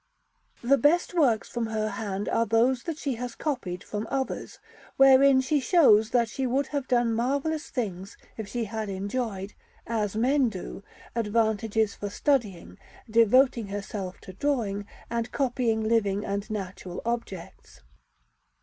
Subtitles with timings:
[0.63, 4.57] The best works from her hand are those that she has copied from others,
[4.97, 9.53] wherein she shows that she would have done marvellous things if she had enjoyed,
[9.85, 10.81] as men do,
[11.15, 17.81] advantages for studying, devoting herself to drawing, and copying living and natural objects.